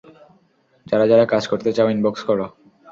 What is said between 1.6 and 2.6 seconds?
চাও, ইনবক্স করো।